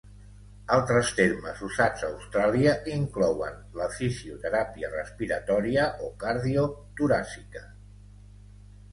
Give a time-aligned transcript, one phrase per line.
[0.75, 7.63] Altres termes, usats a Austràlia, inclouen la fisioteràpia respiratòria o cardio-toràcica.